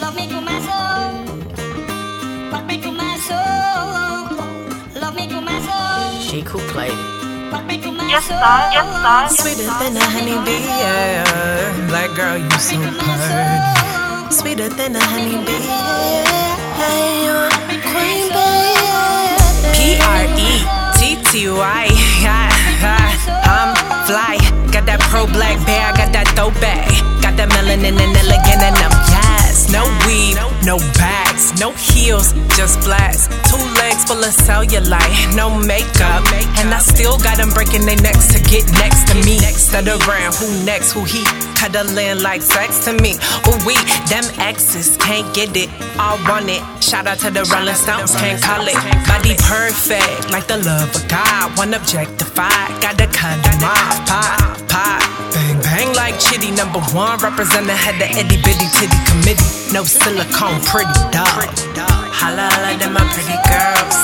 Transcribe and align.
Love 0.00 0.14
me 0.16 0.24
con 0.28 0.44
my 0.44 0.58
soul. 0.66 1.12
Fuck 2.50 2.64
me 2.66 2.76
con 2.82 2.96
my 2.96 3.16
soul. 3.28 4.36
Love 5.00 5.14
me 5.16 5.24
con 5.28 5.44
my 5.44 5.58
soul. 5.66 6.20
She 6.20 6.42
cool 6.42 6.60
played 6.72 6.92
it. 6.92 7.64
Me 7.68 7.78
con 7.80 7.96
my 7.96 8.04
Yes, 8.10 8.24
soul. 8.26 8.38
sir. 8.38 8.60
Yes, 8.76 8.86
sir. 9.02 9.20
Yes, 9.22 9.36
Sweeter 9.40 9.70
than 9.80 9.96
a 9.96 10.04
honeybee, 10.14 10.60
yeah. 10.82 11.88
Black 11.88 12.10
girl, 12.16 12.36
you 12.36 12.50
so 12.58 12.76
pretty. 12.76 14.34
Sweeter 14.34 14.68
than 14.68 14.96
a 14.96 15.02
honeybee, 15.12 15.62
yeah. 15.64 17.24
You're 17.24 17.48
a 17.48 17.78
queen 17.88 18.26
bee. 18.34 18.76
P 19.74 19.78
R 20.02 20.22
E 20.36 20.52
T 20.98 21.00
T 21.30 21.48
Y. 21.48 21.86
I'm 23.56 23.70
fly. 24.08 24.36
Got 24.74 24.84
that 24.86 25.00
pro 25.08 25.26
black 25.26 25.56
bear, 25.64 25.92
got 25.96 26.10
that 26.12 26.26
throwback. 26.36 26.84
Got 27.22 27.36
that 27.38 27.48
melanin 27.54 27.96
and 28.04 28.16
elegant 28.20 28.43
no 30.64 30.78
bags, 30.96 31.52
no 31.60 31.72
heels, 31.72 32.32
just 32.56 32.80
flats. 32.80 33.28
Two 33.50 33.60
legs 33.80 34.04
full 34.04 34.18
of 34.18 34.32
cellulite, 34.32 35.36
no 35.36 35.52
makeup. 35.52 36.24
And 36.58 36.72
I 36.72 36.78
still 36.80 37.18
got 37.18 37.36
them 37.36 37.50
breaking 37.50 37.84
their 37.84 38.00
necks 38.00 38.32
to 38.32 38.40
get 38.48 38.64
next 38.80 39.06
to 39.08 39.14
me. 39.24 39.38
Stutter 39.38 39.96
around, 40.08 40.34
who 40.34 40.48
next, 40.64 40.92
who 40.92 41.04
he? 41.04 41.24
Cuddling 41.56 42.22
like 42.22 42.42
sex 42.42 42.84
to 42.86 42.92
me. 42.94 43.14
Ooh, 43.46 43.58
we, 43.66 43.76
them 44.08 44.24
exes 44.40 44.96
can't 44.96 45.28
get 45.34 45.56
it. 45.56 45.68
I 45.98 46.16
want 46.28 46.48
it. 46.48 46.62
Shout 46.82 47.06
out 47.06 47.18
to 47.20 47.30
the 47.30 47.44
Rolling 47.52 47.74
Stones, 47.74 48.16
can't 48.16 48.40
call 48.42 48.66
it. 48.66 48.76
Body 49.06 49.36
perfect, 49.44 50.30
like 50.30 50.46
the 50.46 50.58
love 50.58 50.94
of 50.94 51.08
God. 51.08 51.56
One 51.58 51.74
objectified, 51.74 52.80
got 52.80 52.96
the 52.96 53.06
cut 53.12 53.38
him 53.46 53.64
off. 53.64 54.06
Pop, 54.08 54.68
pop, 54.68 55.02
chitty. 56.18 56.50
Number 56.50 56.80
one, 56.92 57.18
represent 57.18 57.66
the 57.66 57.74
head 57.74 57.96
of 57.96 58.10
itty 58.16 58.36
bitty 58.42 58.68
titty 58.76 58.98
committee. 59.06 59.72
No 59.72 59.84
silicone, 59.84 60.60
pretty 60.62 60.92
dog. 61.10 61.50
Holla, 62.14 62.48
holla, 62.52 62.78
them 62.78 62.92
my 62.92 63.04
pretty 63.12 63.36
girls. 63.48 64.03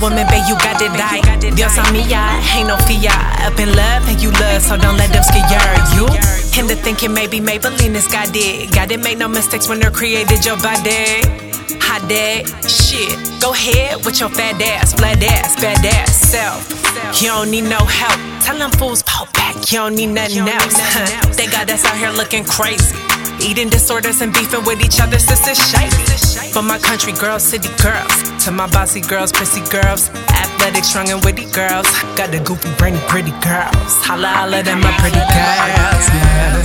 Woman, 0.00 0.26
babe, 0.28 0.44
you 0.46 0.54
got 0.58 0.80
it 0.82 0.92
right. 0.94 1.22
Dios 1.54 1.76
a 1.78 1.82
mía, 1.92 2.40
ain't 2.54 2.68
no 2.68 2.76
fear. 2.86 3.14
Up 3.46 3.58
in 3.58 3.70
love, 3.74 4.08
and 4.08 4.20
you 4.20 4.30
love, 4.32 4.62
so 4.62 4.76
don't 4.76 4.96
let 4.96 5.10
them 5.12 5.22
scare 5.22 5.74
you. 5.94 6.06
Into 6.58 6.74
thinking 6.74 7.14
maybe 7.14 7.38
Maybelline 7.38 7.94
is 7.94 8.08
got 8.08 8.34
it. 8.34 8.72
didn't 8.72 9.04
make 9.04 9.18
no 9.18 9.28
mistakes 9.28 9.68
when 9.68 9.78
they 9.78 9.90
created 9.90 10.44
your 10.44 10.56
body. 10.56 11.22
Hot 11.86 12.02
dad, 12.08 12.46
shit. 12.68 13.14
Go 13.40 13.52
ahead 13.52 14.04
with 14.04 14.18
your 14.18 14.28
fat 14.28 14.60
ass, 14.60 14.92
flat 14.92 15.22
ass, 15.22 15.54
bad 15.60 15.86
ass 15.86 16.16
self. 16.16 16.66
You 17.22 17.28
don't 17.28 17.50
need 17.50 17.62
no 17.70 17.78
help. 17.78 18.18
Tell 18.42 18.58
them 18.58 18.72
fools, 18.72 19.04
pull 19.04 19.28
back. 19.34 19.54
You 19.70 19.78
don't 19.78 19.94
need 19.94 20.08
nothing 20.08 20.48
else. 20.48 21.36
they 21.36 21.46
got 21.46 21.70
us 21.70 21.84
out 21.84 21.96
here 21.96 22.10
looking 22.10 22.44
crazy. 22.44 22.96
Eating 23.40 23.68
disorders 23.68 24.20
and 24.20 24.32
beefing 24.32 24.64
with 24.64 24.80
each 24.82 25.00
other, 25.00 25.18
sisters 25.18 25.58
shady. 25.70 26.52
For 26.52 26.62
my 26.62 26.78
country 26.78 27.12
girls, 27.12 27.42
city 27.42 27.68
girls. 27.82 28.44
To 28.44 28.50
my 28.50 28.66
bossy 28.66 29.00
girls, 29.00 29.32
prissy 29.32 29.60
girls. 29.70 30.10
Athletic, 30.30 30.84
strong, 30.84 31.08
and 31.10 31.24
witty 31.24 31.46
girls. 31.52 31.86
Got 32.16 32.30
the 32.30 32.40
goofy, 32.40 32.70
brainy, 32.78 32.98
pretty 33.08 33.30
girls. 33.40 33.92
Holla, 34.04 34.28
holla, 34.28 34.62
them 34.62 34.80
my 34.80 34.92
pretty 34.98 35.18
girls. 35.18 36.08
Yeah. 36.14 36.57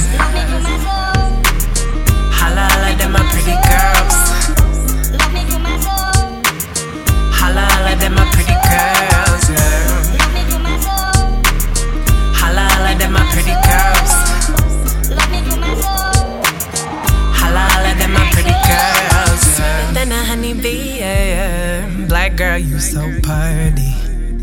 Black 22.14 22.38
girl, 22.38 22.60
you 22.60 22.78
so 22.78 23.02
pretty. 23.26 23.90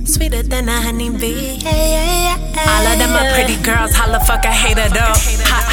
Sweeter 0.05 0.43
than 0.43 0.69
a 0.69 0.83
honeybee, 0.83 1.63
yeah, 1.63 1.71
yeah, 1.71 2.35
yeah. 2.35 2.67
All 2.67 2.83
of 2.83 2.99
them 2.99 3.15
are 3.15 3.31
pretty 3.31 3.63
girls, 3.63 3.95
holla 3.95 4.19
fuck 4.19 4.43
a 4.43 4.51
hater 4.51 4.91
though. 4.91 5.15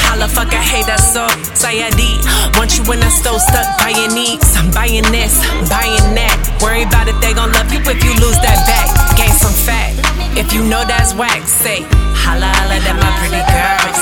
Holla 0.06 0.28
fuck 0.30 0.54
a 0.54 0.62
hater 0.62 0.96
so. 1.02 1.26
Sayadi, 1.58 2.22
want 2.54 2.78
you 2.78 2.86
in 2.94 3.02
the 3.02 3.10
store 3.10 3.40
stuck 3.40 3.66
buying 3.82 4.14
needs. 4.14 4.46
I'm 4.54 4.70
buying 4.70 5.10
this, 5.10 5.42
buying 5.74 6.14
that. 6.14 6.38
Worry 6.62 6.84
about 6.84 7.10
it, 7.10 7.18
they 7.18 7.34
gon' 7.34 7.50
love 7.52 7.74
you 7.74 7.82
if 7.82 8.00
you 8.06 8.14
lose 8.22 8.38
that 8.46 8.62
back. 8.70 9.18
Gain 9.18 9.34
some 9.34 9.58
fat. 9.66 9.98
If 10.38 10.54
you 10.54 10.62
know 10.70 10.86
that's 10.86 11.16
wax, 11.18 11.50
say 11.50 11.82
holla 12.14 12.46
holla, 12.46 12.78
them 12.86 13.02
my 13.02 13.10
pretty 13.18 13.42
girls. 13.42 14.00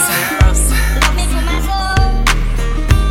Love 0.99 1.15
me 1.15 1.23
con 1.31 1.47
my 1.47 1.63
soul. 1.63 2.11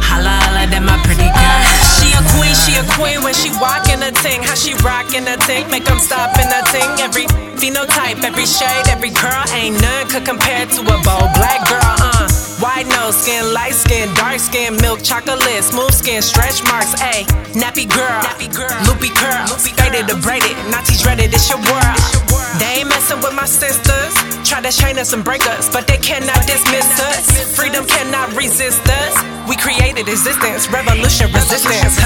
Holla, 0.04 0.36
holla, 0.44 0.68
that 0.68 0.84
my 0.84 1.00
pretty 1.08 1.32
girl. 1.32 1.64
She 2.04 2.12
a 2.12 2.20
queen, 2.36 2.52
she 2.52 2.76
a 2.76 2.84
queen 2.96 3.24
when 3.24 3.32
she 3.32 3.48
walking 3.56 3.83
a 4.04 4.12
ting. 4.12 4.42
How 4.42 4.54
she 4.54 4.74
rockin' 4.84 5.26
a 5.26 5.36
ting, 5.48 5.64
make 5.70 5.84
them 5.84 5.98
stop 5.98 6.36
in 6.36 6.48
a 6.48 6.60
ting. 6.68 6.90
Every 7.00 7.24
phenotype, 7.56 8.22
every 8.22 8.44
shade, 8.44 8.86
every 8.88 9.10
girl 9.10 9.44
ain't 9.56 9.80
none 9.80 10.08
could 10.08 10.24
compare 10.24 10.66
to 10.66 10.80
a 10.84 10.96
bold 11.00 11.32
black 11.40 11.64
girl. 11.64 11.94
Uh, 12.04 12.28
white 12.60 12.86
nose 12.86 13.16
skin, 13.16 13.52
light 13.52 13.72
skin, 13.72 14.12
dark 14.14 14.38
skin, 14.38 14.76
milk 14.76 15.02
chocolate, 15.02 15.64
smooth 15.64 15.92
skin, 15.92 16.20
stretch 16.20 16.62
marks. 16.64 16.92
Ayy, 17.00 17.24
nappy 17.56 17.88
girl, 17.88 18.20
nappy 18.28 18.52
girl, 18.52 18.76
loopy 18.84 19.08
curl, 19.08 19.46
faded 19.56 20.06
to 20.08 20.16
braided, 20.20 20.56
teach 20.84 21.04
ready. 21.06 21.26
This 21.26 21.48
your 21.48 21.58
world. 21.64 22.34
They 22.60 22.84
ain't 22.84 22.88
messing 22.88 23.18
with 23.18 23.34
my 23.34 23.46
sisters. 23.46 24.14
Try 24.46 24.60
to 24.60 24.70
chain 24.70 24.98
us 24.98 25.12
and 25.12 25.24
break 25.24 25.46
us, 25.46 25.68
but 25.72 25.88
they 25.88 25.96
cannot 25.96 26.46
dismiss 26.46 26.86
us. 27.00 27.56
Freedom 27.56 27.84
cannot 27.86 28.36
resist 28.36 28.86
us. 28.86 29.14
We 29.48 29.56
created 29.56 30.08
existence, 30.08 30.68
revolution, 30.70 31.32
resistance. 31.32 31.98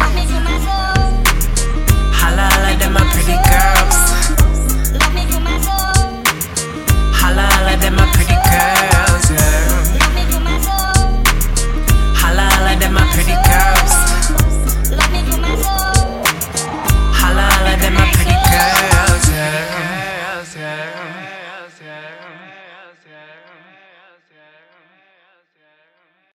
Love 0.00 0.23